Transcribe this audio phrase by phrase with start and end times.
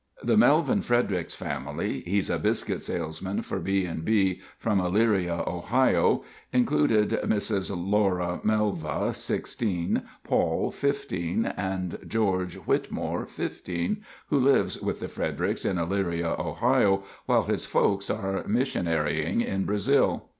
[0.23, 6.23] The Melvin Fredericks family (he's a biscuit salesman for B & B from Elyria, Ohio)
[6.51, 7.71] included Mrs.
[7.77, 15.77] Laura, Melva, 16, Paul, 15, and George Whitmore, 15, who lives with the Fredericks in
[15.77, 20.29] Elyria, Ohio, while his folks are missionarying in Brazil.